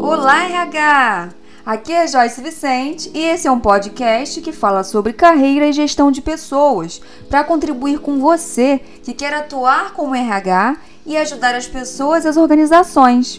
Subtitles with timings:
[0.00, 1.34] Olá, RH!
[1.64, 6.10] Aqui é Joyce Vicente e esse é um podcast que fala sobre carreira e gestão
[6.10, 10.76] de pessoas para contribuir com você que quer atuar como RH
[11.06, 13.36] e ajudar as pessoas e as organizações.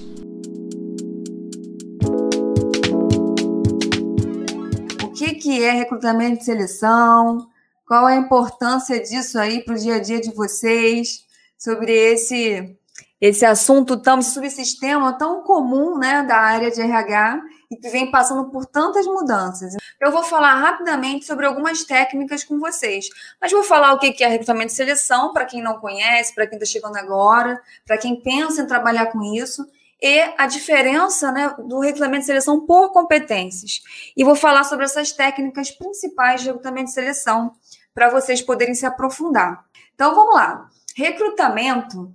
[5.04, 7.48] O que, que é recrutamento e seleção?
[7.88, 11.26] Qual é a importância disso aí para o dia a dia de vocês?
[11.58, 12.79] Sobre esse
[13.22, 18.10] esse assunto tão, esse subsistema tão comum né, da área de RH e que vem
[18.10, 19.76] passando por tantas mudanças.
[20.00, 23.08] Eu vou falar rapidamente sobre algumas técnicas com vocês,
[23.40, 26.58] mas vou falar o que é recrutamento e seleção, para quem não conhece, para quem
[26.58, 29.68] está chegando agora, para quem pensa em trabalhar com isso,
[30.02, 33.82] e a diferença né, do recrutamento e seleção por competências.
[34.16, 37.52] E vou falar sobre essas técnicas principais de recrutamento e seleção,
[37.94, 39.66] para vocês poderem se aprofundar.
[39.94, 40.70] Então, vamos lá.
[40.96, 42.14] Recrutamento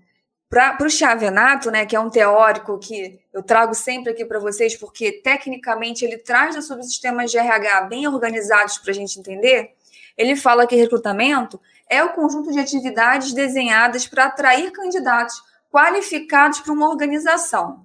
[0.55, 4.77] para o Chavenato, né, que é um teórico que eu trago sempre aqui para vocês,
[4.77, 9.75] porque tecnicamente ele traz os subsistemas de RH bem organizados para a gente entender,
[10.17, 16.73] ele fala que recrutamento é o conjunto de atividades desenhadas para atrair candidatos qualificados para
[16.73, 17.84] uma organização.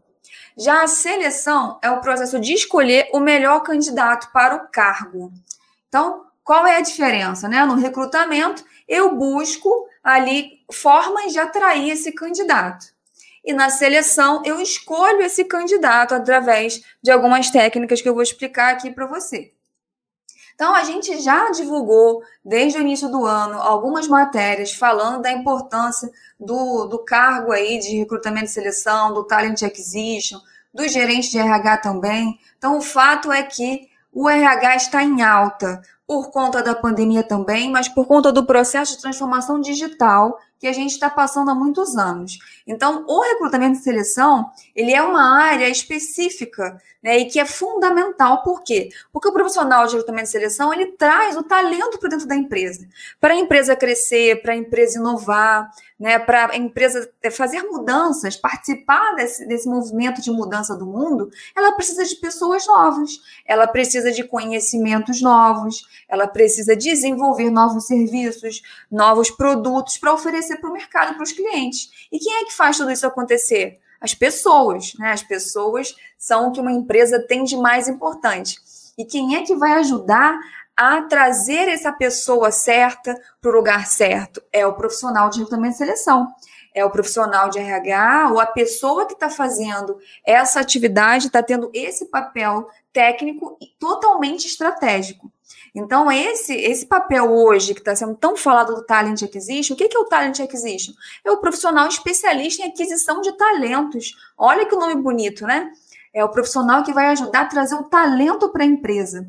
[0.56, 5.34] Já a seleção é o processo de escolher o melhor candidato para o cargo.
[5.88, 7.48] Então, qual é a diferença?
[7.48, 7.66] Né?
[7.66, 12.88] No recrutamento, eu busco ali formas de atrair esse candidato.
[13.44, 18.74] E na seleção, eu escolho esse candidato através de algumas técnicas que eu vou explicar
[18.74, 19.54] aqui para você.
[20.54, 26.12] Então, a gente já divulgou, desde o início do ano, algumas matérias falando da importância
[26.38, 30.38] do, do cargo aí de recrutamento e seleção, do talent acquisition,
[30.74, 32.38] do gerente de RH também.
[32.58, 37.72] Então, o fato é que o RH está em alta por conta da pandemia também,
[37.72, 41.96] mas por conta do processo de transformação digital que a gente está passando há muitos
[41.96, 42.38] anos.
[42.68, 48.44] Então, o recrutamento e seleção, ele é uma área específica, né, e que é fundamental.
[48.44, 48.90] Por quê?
[49.12, 52.88] Porque o profissional de recrutamento e seleção, ele traz o talento para dentro da empresa,
[53.20, 58.38] para a empresa crescer, para a empresa inovar, né, para a empresa é, fazer mudanças,
[58.38, 64.12] participar desse, desse movimento de mudança do mundo, ela precisa de pessoas novas, ela precisa
[64.12, 71.16] de conhecimentos novos, ela precisa desenvolver novos serviços, novos produtos para oferecer para o mercado,
[71.16, 72.08] para os clientes.
[72.12, 73.80] E quem é que faz tudo isso acontecer?
[74.02, 75.12] As pessoas, né?
[75.12, 78.58] As pessoas são o que uma empresa tem de mais importante.
[78.98, 80.38] E quem é que vai ajudar
[80.76, 84.42] a trazer essa pessoa certa para o lugar certo?
[84.52, 86.28] É o profissional de recrutamento e seleção.
[86.74, 91.70] É o profissional de RH ou a pessoa que está fazendo essa atividade está tendo
[91.74, 95.32] esse papel técnico e totalmente estratégico.
[95.74, 99.90] Então, esse, esse papel hoje que está sendo tão falado do Talent Acquisition, o que
[99.96, 100.94] é o Talent Acquisition?
[101.24, 104.16] É o profissional especialista em aquisição de talentos.
[104.38, 105.72] Olha que nome bonito, né?
[106.14, 109.28] É o profissional que vai ajudar a trazer o talento para a empresa.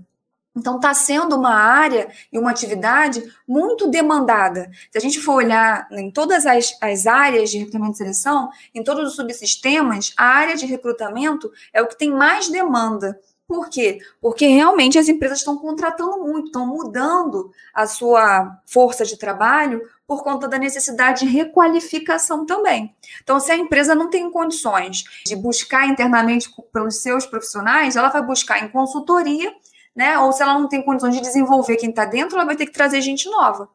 [0.57, 4.69] Então, está sendo uma área e uma atividade muito demandada.
[4.91, 8.83] Se a gente for olhar em todas as, as áreas de recrutamento e seleção, em
[8.83, 13.21] todos os subsistemas, a área de recrutamento é o que tem mais demanda.
[13.51, 13.99] Por quê?
[14.21, 20.23] Porque realmente as empresas estão contratando muito, estão mudando a sua força de trabalho por
[20.23, 22.95] conta da necessidade de requalificação também.
[23.21, 28.23] Então, se a empresa não tem condições de buscar internamente pelos seus profissionais, ela vai
[28.23, 29.53] buscar em consultoria
[29.97, 30.17] né?
[30.21, 32.73] Ou se ela não tem condições de desenvolver quem está dentro, ela vai ter que
[32.73, 33.69] trazer gente nova.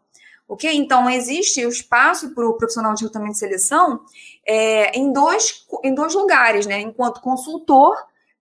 [0.47, 0.73] Ok?
[0.73, 3.99] Então, existe o espaço para o profissional de recrutamento e seleção
[4.47, 6.79] é, em, dois, em dois lugares, né?
[6.79, 7.93] Enquanto consultor,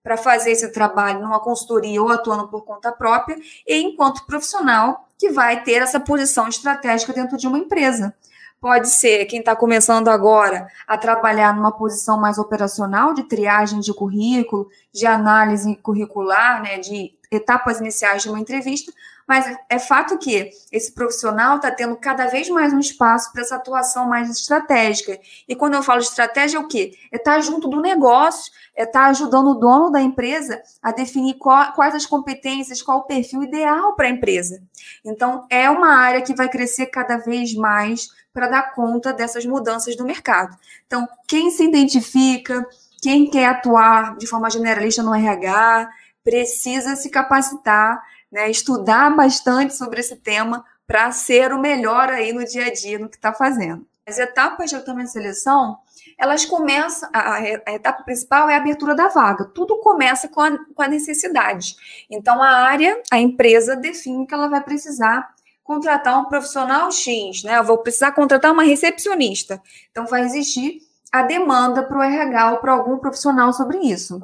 [0.05, 3.35] para fazer esse trabalho numa consultoria ou atuando por conta própria,
[3.67, 8.13] e enquanto profissional que vai ter essa posição estratégica dentro de uma empresa.
[8.61, 13.91] Pode ser quem está começando agora a trabalhar numa posição mais operacional de triagem de
[13.95, 18.93] currículo, de análise curricular, né, de etapas iniciais de uma entrevista,
[19.27, 23.55] mas é fato que esse profissional está tendo cada vez mais um espaço para essa
[23.55, 25.19] atuação mais estratégica.
[25.47, 26.93] E quando eu falo estratégia, é o quê?
[27.11, 30.91] É estar tá junto do negócio, é estar tá ajudando o dono da empresa a
[30.91, 34.61] definir qual, quais as competências, qual o perfil ideal para a empresa.
[35.03, 39.95] Então, é uma área que vai crescer cada vez mais para dar conta dessas mudanças
[39.95, 40.55] do mercado.
[40.85, 42.67] Então, quem se identifica,
[43.01, 45.89] quem quer atuar de forma generalista no RH,
[46.23, 48.01] precisa se capacitar,
[48.35, 52.99] né, estudar bastante sobre esse tema para ser o melhor aí no dia a dia
[52.99, 53.87] no que está fazendo.
[54.05, 55.77] As etapas de recrutamento de seleção,
[56.17, 59.45] elas começam, a, a, etapa principal é a abertura da vaga.
[59.45, 61.77] Tudo começa com a, com a necessidade.
[62.11, 65.33] Então, a área, a empresa define que ela vai precisar
[65.63, 67.57] contratar um profissional X, né?
[67.57, 69.61] Eu vou precisar contratar uma recepcionista.
[69.89, 74.21] Então, vai existir a demanda para o RH ou para algum profissional sobre isso.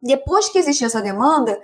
[0.00, 1.60] Depois que existe essa demanda,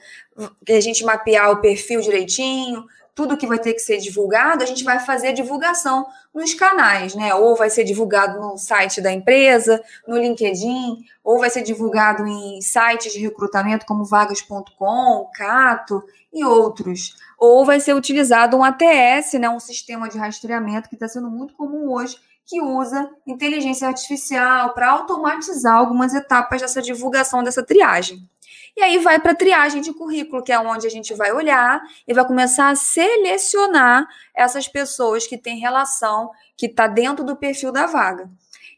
[0.69, 2.85] a gente mapear o perfil direitinho,
[3.17, 7.35] tudo que vai ter que ser divulgado, a gente vai fazer divulgação nos canais, né?
[7.35, 12.61] Ou vai ser divulgado no site da empresa, no LinkedIn, ou vai ser divulgado em
[12.61, 17.17] sites de recrutamento como vagas.com, Cato e outros.
[17.39, 19.49] Ou vai ser utilizado um ATS, né?
[19.49, 24.91] Um sistema de rastreamento que está sendo muito comum hoje, que usa inteligência artificial para
[24.91, 28.29] automatizar algumas etapas dessa divulgação dessa triagem.
[28.77, 31.83] E aí vai para a triagem de currículo, que é onde a gente vai olhar
[32.07, 37.73] e vai começar a selecionar essas pessoas que têm relação, que está dentro do perfil
[37.73, 38.29] da vaga.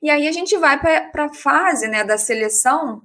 [0.01, 3.03] E aí a gente vai para a fase né, da seleção,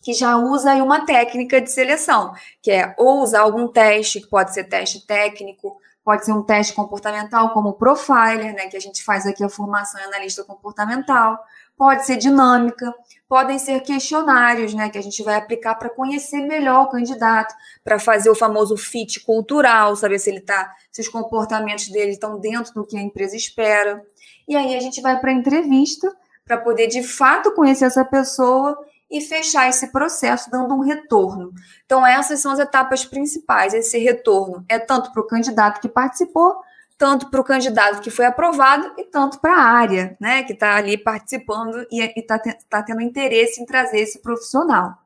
[0.00, 2.32] que já usa aí uma técnica de seleção,
[2.62, 6.72] que é ou usar algum teste, que pode ser teste técnico, pode ser um teste
[6.72, 11.38] comportamental, como o Profiler, né, que a gente faz aqui a formação em analista comportamental,
[11.78, 12.92] pode ser dinâmica,
[13.28, 17.54] podem ser questionários, né, que a gente vai aplicar para conhecer melhor o candidato,
[17.84, 22.40] para fazer o famoso fit cultural, saber se ele tá, se os comportamentos dele estão
[22.40, 24.02] dentro do que a empresa espera.
[24.48, 26.12] E aí a gente vai para a entrevista
[26.44, 28.76] para poder de fato conhecer essa pessoa
[29.10, 31.52] e fechar esse processo dando um retorno.
[31.84, 33.72] Então essas são as etapas principais.
[33.72, 36.56] Esse retorno é tanto para o candidato que participou,
[36.98, 40.74] tanto para o candidato que foi aprovado e tanto para a área, né, que está
[40.74, 44.98] ali participando e está tá tendo interesse em trazer esse profissional.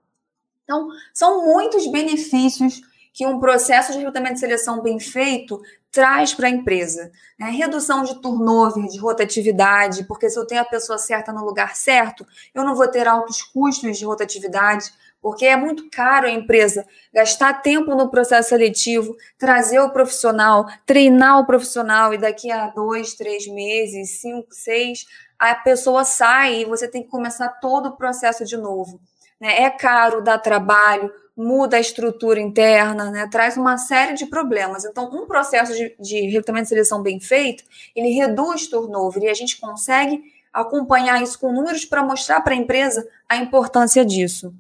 [0.64, 2.80] Então, são muitos benefícios
[3.12, 5.60] que um processo de recrutamento de seleção bem feito
[5.90, 7.12] traz para a empresa.
[7.38, 7.50] Né?
[7.50, 12.26] Redução de turnover, de rotatividade, porque se eu tenho a pessoa certa no lugar certo,
[12.54, 14.90] eu não vou ter altos custos de rotatividade,
[15.22, 16.84] porque é muito caro a empresa
[17.14, 23.14] gastar tempo no processo seletivo, trazer o profissional, treinar o profissional e daqui a dois,
[23.14, 25.06] três meses, cinco, seis,
[25.38, 29.00] a pessoa sai e você tem que começar todo o processo de novo.
[29.40, 29.62] Né?
[29.62, 33.28] É caro, dá trabalho, muda a estrutura interna, né?
[33.30, 34.84] traz uma série de problemas.
[34.84, 37.62] Então, um processo de, de recrutamento de seleção bem feito,
[37.94, 40.20] ele reduz turnover e a gente consegue
[40.52, 44.52] acompanhar isso com números para mostrar para a empresa a importância disso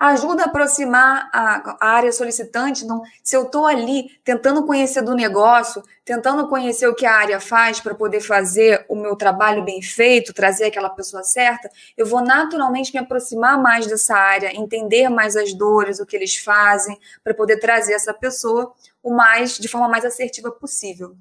[0.00, 2.86] ajuda a aproximar a, a área solicitante.
[2.86, 7.38] Não, se eu estou ali tentando conhecer do negócio, tentando conhecer o que a área
[7.38, 12.22] faz para poder fazer o meu trabalho bem feito, trazer aquela pessoa certa, eu vou
[12.22, 17.34] naturalmente me aproximar mais dessa área, entender mais as dores, o que eles fazem, para
[17.34, 21.14] poder trazer essa pessoa o mais de forma mais assertiva possível.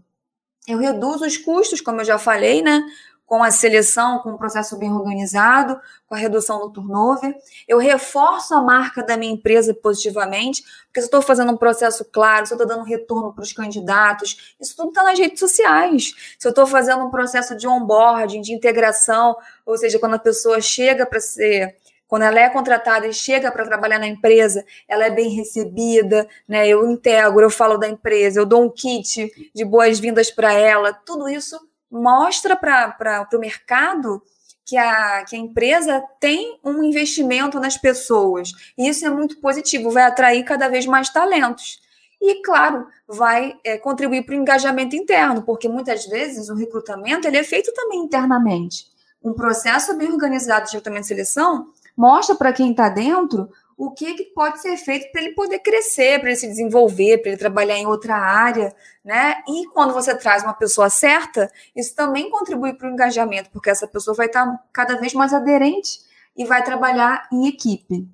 [0.66, 2.84] Eu reduzo os custos, como eu já falei, né?
[3.30, 7.38] Com a seleção, com um processo bem organizado, com a redução do turnover.
[7.68, 12.04] Eu reforço a marca da minha empresa positivamente, porque se eu estou fazendo um processo
[12.04, 16.16] claro, se eu estou dando retorno para os candidatos, isso tudo está nas redes sociais.
[16.40, 20.60] Se eu estou fazendo um processo de onboarding, de integração, ou seja, quando a pessoa
[20.60, 21.78] chega para ser
[22.08, 26.68] quando ela é contratada e chega para trabalhar na empresa, ela é bem recebida, né?
[26.68, 30.92] Eu integro, eu falo da empresa, eu dou um kit de boas-vindas para ela.
[30.92, 31.60] Tudo isso
[31.92, 34.22] mostra para o mercado
[34.66, 38.52] que a, que a empresa tem um investimento nas pessoas.
[38.78, 41.82] E isso é muito positivo, vai atrair cada vez mais talentos.
[42.22, 47.38] E, claro, vai é, contribuir para o engajamento interno, porque muitas vezes o recrutamento ele
[47.38, 48.86] é feito também internamente.
[49.24, 54.14] Um processo bem organizado de recrutamento e seleção mostra para quem está dentro o que,
[54.14, 57.78] que pode ser feito para ele poder crescer, para ele se desenvolver, para ele trabalhar
[57.78, 59.42] em outra área, né?
[59.48, 63.88] E quando você traz uma pessoa certa, isso também contribui para o engajamento, porque essa
[63.88, 66.02] pessoa vai estar cada vez mais aderente
[66.36, 68.06] e vai trabalhar em equipe.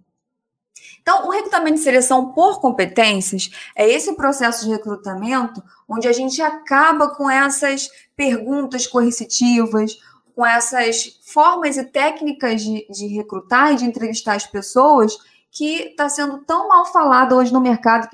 [1.02, 6.44] Então, o recrutamento de seleção por competências é esse processo de recrutamento onde a gente
[6.44, 9.98] acaba com essas perguntas coercitivas,
[10.36, 15.18] com essas formas e técnicas de, de recrutar e de entrevistar as pessoas
[15.56, 18.10] que está sendo tão mal falado hoje no mercado.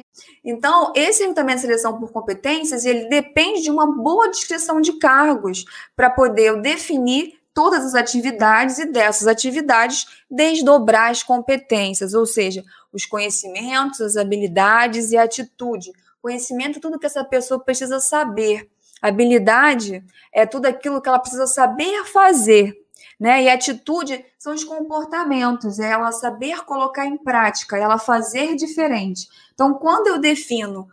[0.45, 5.65] Então, esse recrutamento de seleção por competências, ele depende de uma boa descrição de cargos
[5.95, 13.07] para poder definir todas as atividades e dessas atividades desdobrar as competências, ou seja, os
[13.07, 15.91] conhecimentos, as habilidades e a atitude.
[16.21, 18.69] Conhecimento é tudo que essa pessoa precisa saber.
[19.01, 22.80] Habilidade é tudo aquilo que ela precisa saber fazer
[23.21, 23.43] né?
[23.43, 29.29] E atitude são os comportamentos, é ela saber colocar em prática, ela fazer diferente.
[29.53, 30.87] Então, quando eu defino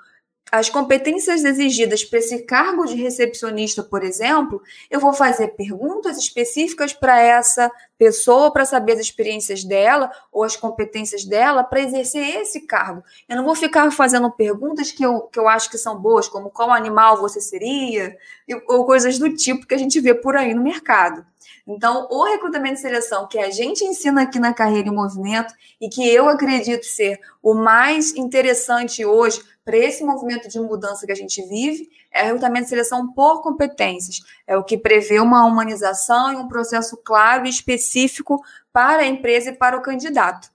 [0.53, 6.93] as competências exigidas para esse cargo de recepcionista, por exemplo, eu vou fazer perguntas específicas
[6.93, 12.61] para essa pessoa para saber as experiências dela ou as competências dela para exercer esse
[12.61, 13.03] cargo.
[13.29, 16.49] Eu não vou ficar fazendo perguntas que eu, que eu acho que são boas, como
[16.49, 18.17] qual animal você seria,
[18.69, 21.27] ou coisas do tipo que a gente vê por aí no mercado.
[21.67, 25.89] Então, o recrutamento e seleção que a gente ensina aqui na Carreira em Movimento e
[25.89, 31.17] que eu acredito ser o mais interessante hoje para esse movimento de mudança que a
[31.17, 34.21] gente vive é recrutamento e seleção por competências.
[34.47, 39.51] É o que prevê uma humanização e um processo claro e específico para a empresa
[39.51, 40.51] e para o candidato,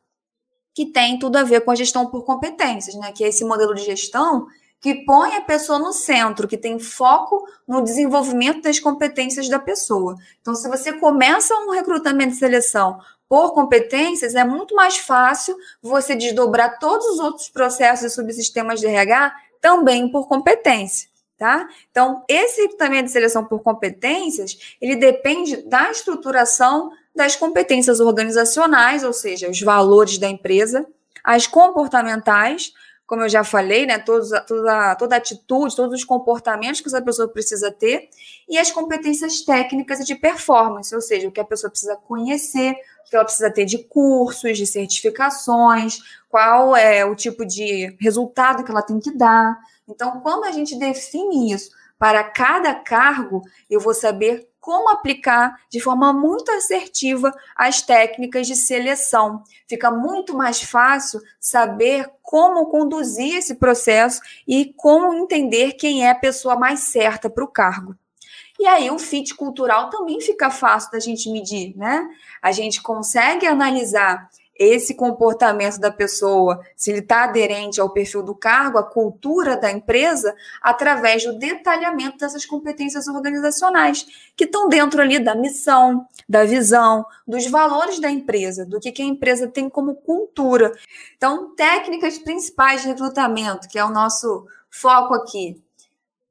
[0.74, 3.12] que tem tudo a ver com a gestão por competências, né?
[3.12, 4.48] Que é esse modelo de gestão
[4.84, 10.18] que põe a pessoa no centro, que tem foco no desenvolvimento das competências da pessoa.
[10.42, 16.18] Então, se você começa um recrutamento e seleção por competências, é muito mais fácil você
[16.18, 21.13] desdobrar todos os outros processos e subsistemas de RH também por competência.
[21.38, 21.68] Tá?
[21.90, 29.12] Então, esse recrutamento de seleção por competências, ele depende da estruturação das competências organizacionais, ou
[29.12, 30.86] seja, os valores da empresa,
[31.24, 32.74] as comportamentais,
[33.14, 37.28] como eu já falei, né, todos, toda, toda atitude, todos os comportamentos que essa pessoa
[37.28, 38.10] precisa ter,
[38.50, 42.72] e as competências técnicas e de performance, ou seja, o que a pessoa precisa conhecer,
[42.72, 48.64] o que ela precisa ter de cursos, de certificações, qual é o tipo de resultado
[48.64, 49.60] que ela tem que dar.
[49.88, 55.82] Então, quando a gente define isso para cada cargo, eu vou saber como aplicar de
[55.82, 59.44] forma muito assertiva as técnicas de seleção.
[59.68, 66.16] Fica muito mais fácil saber como conduzir esse processo e como entender quem é a
[66.16, 67.94] pessoa mais certa para o cargo.
[68.58, 72.08] E aí o fit cultural também fica fácil da gente medir, né?
[72.42, 78.36] A gente consegue analisar esse comportamento da pessoa, se ele está aderente ao perfil do
[78.36, 84.06] cargo, à cultura da empresa, através do detalhamento dessas competências organizacionais,
[84.36, 89.02] que estão dentro ali da missão, da visão, dos valores da empresa, do que, que
[89.02, 90.72] a empresa tem como cultura.
[91.18, 95.62] Então, técnicas principais de recrutamento, que é o nosso foco aqui.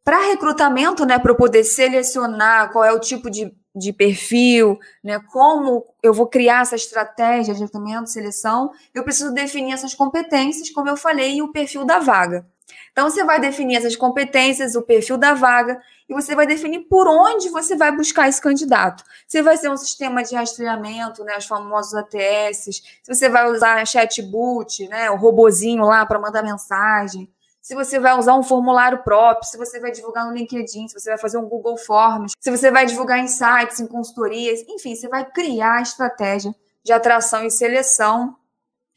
[0.05, 5.21] Para recrutamento, né, para eu poder selecionar qual é o tipo de de perfil, né?
[5.33, 10.89] Como eu vou criar essa estratégia de recrutamento, seleção, eu preciso definir essas competências, como
[10.89, 12.47] eu falei, e o perfil da vaga.
[12.93, 17.09] Então você vai definir essas competências, o perfil da vaga, e você vai definir por
[17.09, 19.03] onde você vai buscar esse candidato.
[19.27, 23.87] Se vai ser um sistema de rastreamento, né, os famosos ATS, se você vai usar
[23.87, 27.29] chatbot, né, o robozinho lá para mandar mensagem,
[27.63, 31.11] se você vai usar um formulário próprio, se você vai divulgar no LinkedIn, se você
[31.11, 35.09] vai fazer um Google Forms, se você vai divulgar em sites, em consultorias, enfim, você
[35.09, 36.53] vai criar a estratégia
[36.83, 38.37] de atração e seleção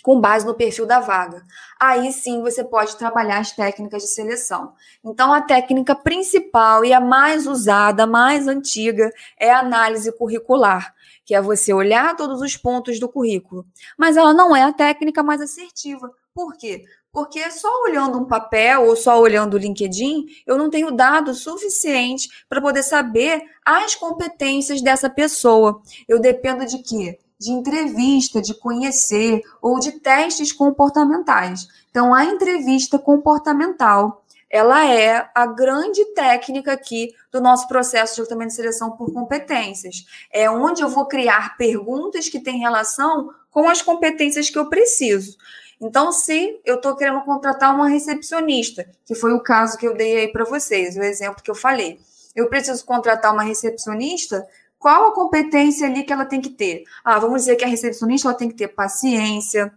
[0.03, 1.43] com base no perfil da vaga.
[1.79, 4.73] Aí sim você pode trabalhar as técnicas de seleção.
[5.03, 10.93] Então, a técnica principal e a mais usada, a mais antiga, é a análise curricular,
[11.23, 13.65] que é você olhar todos os pontos do currículo.
[13.97, 16.11] Mas ela não é a técnica mais assertiva.
[16.35, 16.83] Por quê?
[17.15, 22.43] Porque só olhando um papel ou só olhando o LinkedIn, eu não tenho dados suficientes
[22.49, 25.81] para poder saber as competências dessa pessoa.
[26.09, 27.17] Eu dependo de quê?
[27.39, 31.69] De entrevista, de conhecer ou de testes comportamentais.
[31.89, 38.49] Então, a entrevista comportamental ela é a grande técnica aqui do nosso processo de recrutamento
[38.49, 40.05] de seleção por competências.
[40.31, 45.37] É onde eu vou criar perguntas que têm relação com as competências que eu preciso.
[45.81, 50.17] Então, se eu estou querendo contratar uma recepcionista, que foi o caso que eu dei
[50.17, 51.99] aí para vocês, o exemplo que eu falei,
[52.35, 56.83] eu preciso contratar uma recepcionista, qual a competência ali que ela tem que ter?
[57.03, 59.73] Ah, vamos dizer que a recepcionista ela tem que ter paciência,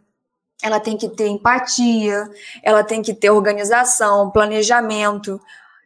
[0.62, 2.28] ela tem que ter empatia,
[2.62, 5.40] ela tem que ter organização, planejamento.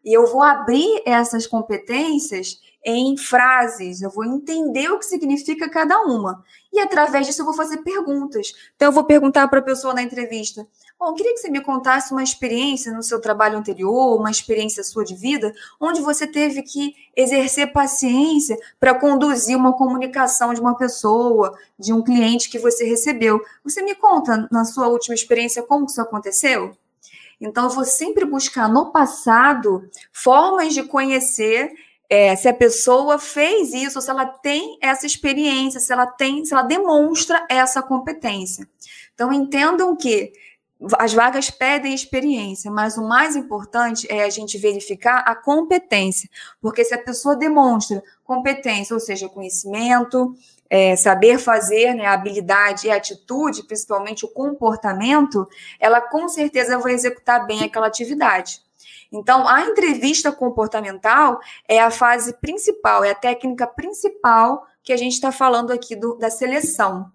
[0.05, 6.01] E eu vou abrir essas competências em frases, eu vou entender o que significa cada
[6.03, 6.45] uma.
[6.73, 8.53] E através disso eu vou fazer perguntas.
[8.75, 10.67] Então eu vou perguntar para a pessoa na entrevista:
[10.99, 14.83] Bom, eu queria que você me contasse uma experiência no seu trabalho anterior, uma experiência
[14.83, 20.77] sua de vida, onde você teve que exercer paciência para conduzir uma comunicação de uma
[20.77, 23.41] pessoa, de um cliente que você recebeu.
[23.63, 26.77] Você me conta na sua última experiência como isso aconteceu?
[27.41, 31.73] Então, eu vou sempre buscar no passado formas de conhecer
[32.15, 36.53] é, se a pessoa fez isso, se ela tem essa experiência, se ela tem, se
[36.53, 38.69] ela demonstra essa competência.
[39.15, 40.31] Então entendam que
[40.99, 46.29] as vagas pedem experiência, mas o mais importante é a gente verificar a competência,
[46.61, 50.37] porque se a pessoa demonstra competência, ou seja, conhecimento,
[50.69, 55.49] é, saber fazer, né, habilidade e atitude, principalmente o comportamento,
[55.81, 58.61] ela com certeza vai executar bem aquela atividade.
[59.11, 65.13] Então, a entrevista comportamental é a fase principal, é a técnica principal que a gente
[65.13, 67.11] está falando aqui do, da seleção.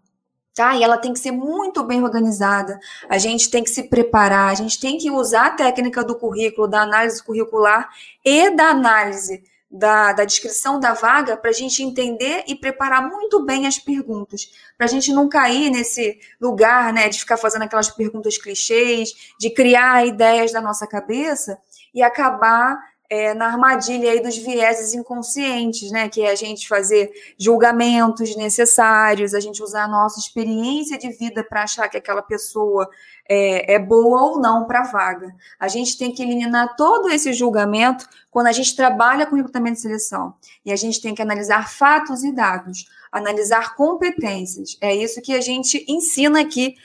[0.56, 0.76] Tá?
[0.76, 4.56] E ela tem que ser muito bem organizada, a gente tem que se preparar, a
[4.56, 7.88] gente tem que usar a técnica do currículo, da análise curricular
[8.26, 13.44] e da análise da, da descrição da vaga para a gente entender e preparar muito
[13.44, 17.90] bem as perguntas, para a gente não cair nesse lugar né, de ficar fazendo aquelas
[17.90, 21.58] perguntas clichês, de criar ideias da nossa cabeça
[21.94, 22.78] e acabar
[23.10, 26.10] é, na armadilha aí dos vieses inconscientes, né?
[26.10, 27.10] Que é a gente fazer
[27.40, 32.90] julgamentos necessários, a gente usar a nossa experiência de vida para achar que aquela pessoa
[33.30, 35.34] é, é boa ou não para a vaga.
[35.60, 39.82] A gente tem que eliminar todo esse julgamento quando a gente trabalha com recrutamento de
[39.82, 40.36] seleção.
[40.64, 44.78] E a gente tem que analisar fatos e dados, analisar competências.
[44.80, 46.76] É isso que a gente ensina aqui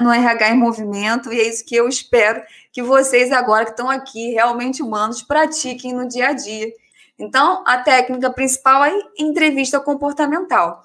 [0.00, 3.88] no RH em Movimento, e é isso que eu espero que vocês, agora que estão
[3.88, 6.72] aqui, realmente humanos, pratiquem no dia a dia.
[7.16, 10.82] Então, a técnica principal é entrevista comportamental.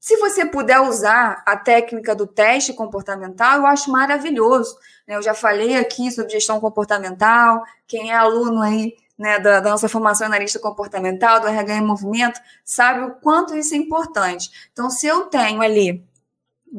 [0.00, 4.78] Se você puder usar a técnica do teste comportamental, eu acho maravilhoso.
[5.06, 5.16] Né?
[5.16, 7.62] Eu já falei aqui sobre gestão comportamental.
[7.86, 12.40] Quem é aluno aí né, da, da, nossa formação analista comportamental, do RH em movimento,
[12.64, 14.50] sabe o quanto isso é importante.
[14.72, 16.04] Então, se eu tenho ali,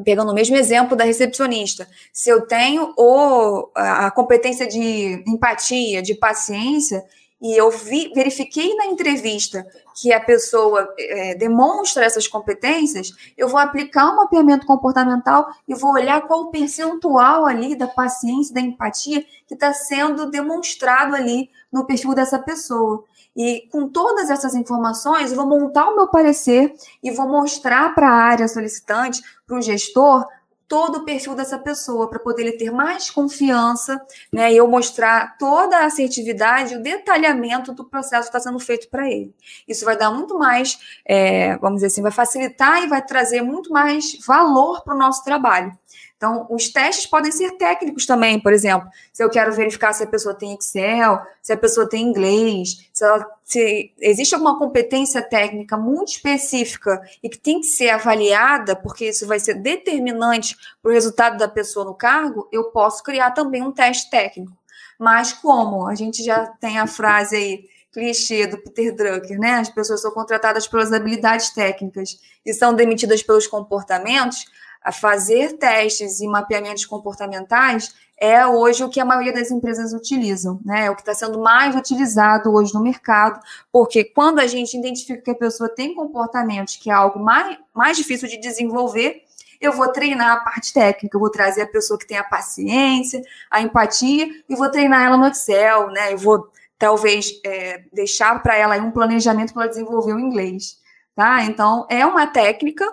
[0.05, 6.15] pegando o mesmo exemplo da recepcionista, se eu tenho o, a competência de empatia, de
[6.15, 7.03] paciência,
[7.41, 9.65] e eu vi, verifiquei na entrevista
[9.95, 15.93] que a pessoa é, demonstra essas competências, eu vou aplicar um mapeamento comportamental e vou
[15.93, 21.85] olhar qual o percentual ali da paciência, da empatia que está sendo demonstrado ali no
[21.85, 23.03] perfil dessa pessoa.
[23.35, 28.09] E com todas essas informações, eu vou montar o meu parecer e vou mostrar para
[28.09, 30.25] a área solicitante, para o gestor,
[30.69, 33.99] todo o perfil dessa pessoa, para poder ele ter mais confiança,
[34.31, 34.53] né?
[34.53, 39.09] E eu mostrar toda a assertividade, o detalhamento do processo que está sendo feito para
[39.09, 39.33] ele.
[39.67, 43.73] Isso vai dar muito mais, é, vamos dizer assim, vai facilitar e vai trazer muito
[43.73, 45.75] mais valor para o nosso trabalho.
[46.19, 50.07] Então, os testes podem ser técnicos também, por exemplo, se eu quero verificar se a
[50.07, 55.77] pessoa tem Excel, se a pessoa tem inglês, se, ela, se existe alguma competência técnica
[55.77, 60.93] muito específica e que tem que ser avaliada, porque isso vai ser determinante para o
[60.93, 64.51] resultado da pessoa no cargo, eu posso criar também um teste técnico.
[64.99, 69.53] Mas como a gente já tem a frase aí, clichê do Peter Drucker, né?
[69.53, 74.45] As pessoas são contratadas pelas habilidades técnicas e são demitidas pelos comportamentos
[74.81, 80.59] a fazer testes e mapeamentos comportamentais é hoje o que a maioria das empresas utilizam,
[80.65, 80.85] né?
[80.85, 83.39] É o que está sendo mais utilizado hoje no mercado,
[83.71, 87.95] porque quando a gente identifica que a pessoa tem comportamentos que é algo mais, mais
[87.95, 89.23] difícil de desenvolver,
[89.61, 93.21] eu vou treinar a parte técnica, eu vou trazer a pessoa que tem a paciência,
[93.49, 96.13] a empatia, e vou treinar ela no Excel, né?
[96.13, 100.77] Eu vou talvez é, deixar para ela um planejamento para desenvolver o inglês,
[101.15, 101.43] tá?
[101.43, 102.85] Então, é uma técnica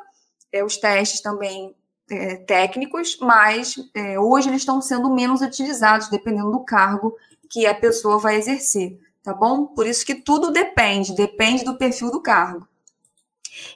[0.52, 1.74] é, os testes também
[2.10, 7.16] é, técnicos, mas é, hoje eles estão sendo menos utilizados, dependendo do cargo
[7.48, 9.66] que a pessoa vai exercer, tá bom?
[9.66, 12.66] Por isso que tudo depende, depende do perfil do cargo.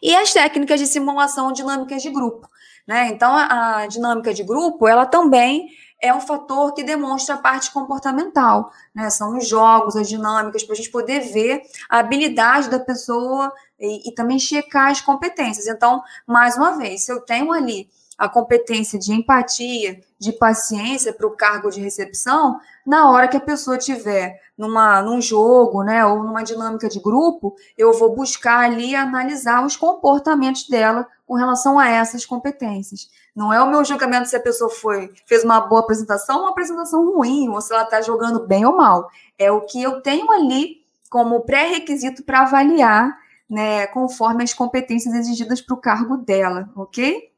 [0.02, 2.48] E as técnicas de simulação dinâmicas de grupo,
[2.87, 3.09] né?
[3.09, 5.70] Então, a, a dinâmica de grupo, ela também
[6.02, 9.11] é um fator que demonstra a parte comportamental, né?
[9.11, 14.09] São os jogos, as dinâmicas, para a gente poder ver a habilidade da pessoa e,
[14.09, 15.66] e, também checar as competências.
[15.66, 17.88] Então, mais uma vez, se eu tenho ali
[18.19, 23.40] a competência de empatia, de paciência para o cargo de recepção, na hora que a
[23.40, 28.95] pessoa tiver numa, num jogo, né, ou numa dinâmica de grupo, eu vou buscar ali
[28.95, 33.09] analisar os comportamentos dela com relação a essas competências.
[33.35, 37.07] Não é o meu julgamento se a pessoa foi fez uma boa apresentação uma apresentação
[37.11, 39.09] ruim, ou se ela está jogando bem ou mal.
[39.38, 43.16] É o que eu tenho ali como pré-requisito para avaliar,
[43.50, 47.30] né, conforme as competências exigidas para o cargo dela, ok?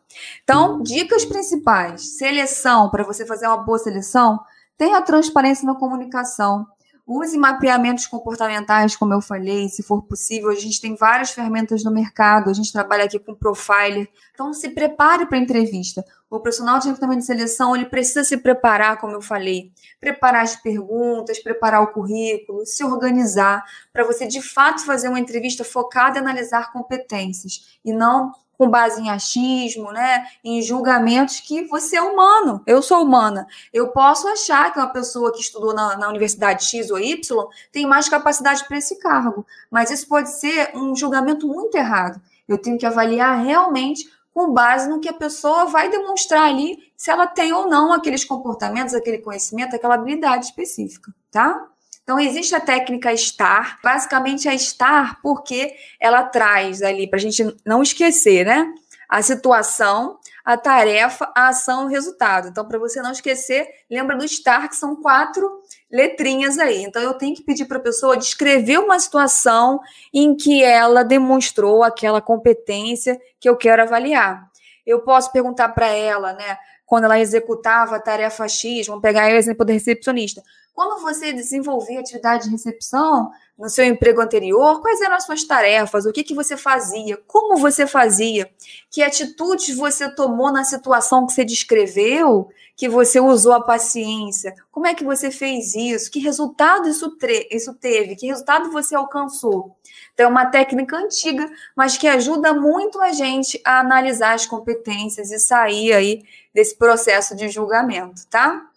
[0.44, 4.38] Então, dicas principais: seleção, para você fazer uma boa seleção,
[4.77, 6.66] tenha transparência na comunicação.
[7.14, 10.48] Use mapeamentos comportamentais, como eu falei, se for possível.
[10.48, 14.09] A gente tem várias ferramentas no mercado, a gente trabalha aqui com profiler.
[14.33, 16.03] Então, se prepare para a entrevista.
[16.31, 19.70] O profissional de recrutamento de seleção, ele precisa se preparar, como eu falei.
[20.01, 25.64] Preparar as perguntas, preparar o currículo, se organizar, para você, de fato, fazer uma entrevista
[25.64, 31.96] focada em analisar competências e não com base em achismo, né, em julgamentos que você
[31.96, 33.44] é humano, eu sou humana.
[33.72, 37.85] Eu posso achar que uma pessoa que estudou na, na Universidade X ou Y tem
[37.88, 42.22] mais capacidade para esse cargo, mas isso pode ser um julgamento muito errado.
[42.46, 47.11] Eu tenho que avaliar realmente com base no que a pessoa vai demonstrar ali, se
[47.11, 51.66] ela tem ou não aqueles comportamentos, aquele conhecimento, aquela habilidade específica, tá?
[52.03, 53.79] Então, existe a técnica STAR.
[53.83, 58.73] Basicamente, é STAR porque ela traz ali, para a gente não esquecer, né?
[59.09, 62.49] A situação, a tarefa, a ação, o resultado.
[62.49, 66.83] Então, para você não esquecer, lembra do STAR, que são quatro letrinhas aí.
[66.83, 69.81] Então, eu tenho que pedir para a pessoa descrever uma situação
[70.12, 74.51] em que ela demonstrou aquela competência que eu quero avaliar.
[74.85, 76.59] Eu posso perguntar para ela, né?
[76.85, 80.43] Quando ela executava a tarefa X, vamos pegar o exemplo da recepcionista.
[80.75, 86.07] Quando você desenvolvia atividade de recepção no seu emprego anterior, quais eram as suas tarefas?
[86.07, 87.19] O que, que você fazia?
[87.27, 88.51] Como você fazia?
[88.91, 92.49] Que atitudes você tomou na situação que você descreveu?
[92.75, 94.55] Que você usou a paciência?
[94.71, 96.11] Como é que você fez isso?
[96.11, 97.17] Que resultado isso,
[97.51, 98.17] isso teve?
[98.17, 99.77] Que resultado você alcançou?
[100.15, 105.31] Então, é uma técnica antiga, mas que ajuda muito a gente a analisar as competências
[105.31, 108.72] e sair aí desse processo de julgamento, tá?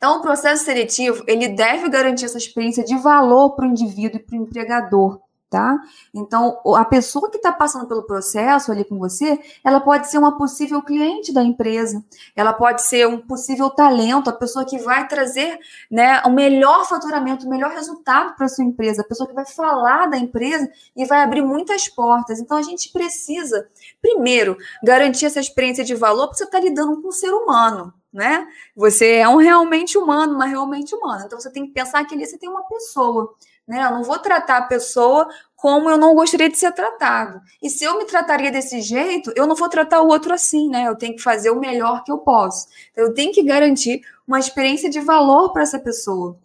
[0.00, 4.24] Então, o processo seletivo ele deve garantir essa experiência de valor para o indivíduo e
[4.24, 5.76] para o empregador tá?
[6.14, 10.38] Então, a pessoa que está passando pelo processo ali com você, ela pode ser uma
[10.38, 12.02] possível cliente da empresa,
[12.36, 15.58] ela pode ser um possível talento, a pessoa que vai trazer
[15.90, 20.06] né, o melhor faturamento, o melhor resultado para sua empresa, a pessoa que vai falar
[20.06, 22.38] da empresa e vai abrir muitas portas.
[22.38, 23.68] Então, a gente precisa,
[24.00, 28.46] primeiro, garantir essa experiência de valor, porque você está lidando com um ser humano, né?
[28.74, 31.24] Você é um realmente humano, uma realmente humana.
[31.26, 33.34] Então você tem que pensar que ali você tem uma pessoa.
[33.66, 33.84] Né?
[33.84, 37.40] Eu não vou tratar a pessoa como eu não gostaria de ser tratado.
[37.62, 40.88] E se eu me trataria desse jeito, eu não vou tratar o outro assim, né?
[40.88, 42.66] Eu tenho que fazer o melhor que eu posso.
[42.90, 46.36] Então, eu tenho que garantir uma experiência de valor para essa pessoa.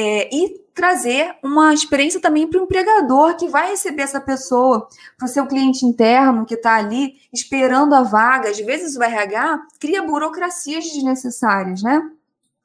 [0.00, 5.26] É, e trazer uma experiência também para o empregador que vai receber essa pessoa, para
[5.26, 8.48] o seu cliente interno que está ali esperando a vaga.
[8.48, 12.08] Às vezes o RH cria burocracias desnecessárias, né?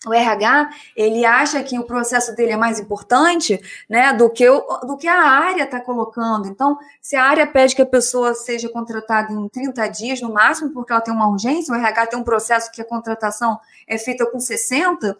[0.05, 4.61] o RH ele acha que o processo dele é mais importante né, do, que o,
[4.85, 6.47] do que a área está colocando.
[6.47, 10.71] Então, se a área pede que a pessoa seja contratada em 30 dias, no máximo,
[10.71, 14.25] porque ela tem uma urgência, o RH tem um processo que a contratação é feita
[14.25, 15.17] com 60,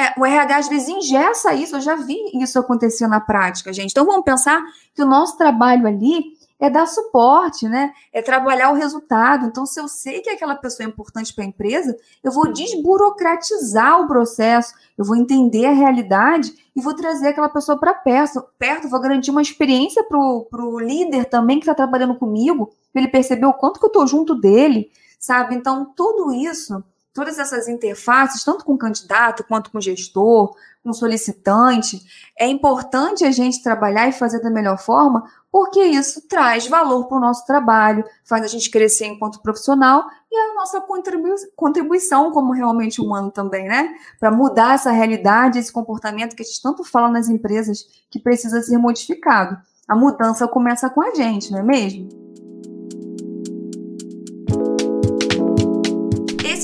[0.00, 3.90] é, o RH às vezes ingessa isso, eu já vi isso acontecer na prática, gente.
[3.90, 4.62] Então, vamos pensar
[4.94, 7.92] que o nosso trabalho ali é dar suporte, né?
[8.10, 9.46] É trabalhar o resultado.
[9.46, 14.00] Então, se eu sei que aquela pessoa é importante para a empresa, eu vou desburocratizar
[14.00, 18.88] o processo, eu vou entender a realidade e vou trazer aquela pessoa para perto, perto,
[18.88, 20.18] vou garantir uma experiência para
[20.64, 24.34] o líder também que está trabalhando comigo, ele perceber o quanto que eu estou junto
[24.34, 25.54] dele, sabe?
[25.54, 32.00] Então, tudo isso todas essas interfaces, tanto com candidato quanto com gestor, com solicitante,
[32.38, 37.18] é importante a gente trabalhar e fazer da melhor forma, porque isso traz valor para
[37.18, 42.52] o nosso trabalho, faz a gente crescer enquanto profissional e a nossa contribui contribuição como
[42.52, 43.94] realmente humano também, né?
[44.18, 48.62] Para mudar essa realidade, esse comportamento que a gente tanto fala nas empresas que precisa
[48.62, 49.58] ser modificado.
[49.86, 52.19] A mudança começa com a gente, não é mesmo?